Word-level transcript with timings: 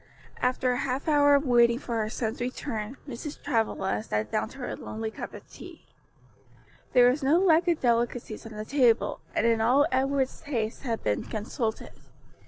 After 0.41 0.71
a 0.71 0.77
half 0.77 1.07
hour 1.07 1.35
of 1.35 1.45
waiting 1.45 1.77
for 1.77 2.01
her 2.01 2.09
son's 2.09 2.41
return, 2.41 2.97
Mrs. 3.07 3.39
Travilla 3.39 4.01
sat 4.01 4.31
down 4.31 4.49
to 4.49 4.57
her 4.57 4.75
lonely 4.75 5.11
cup 5.11 5.35
of 5.35 5.47
tea. 5.47 5.85
There 6.93 7.07
was 7.11 7.21
no 7.21 7.37
lack 7.37 7.67
of 7.67 7.81
delicacies 7.81 8.47
on 8.47 8.53
the 8.53 8.65
table, 8.65 9.19
and 9.35 9.45
in 9.45 9.61
all 9.61 9.85
Edward's 9.91 10.41
taste 10.41 10.81
had 10.81 11.03
been 11.03 11.25
consulted. 11.25 11.91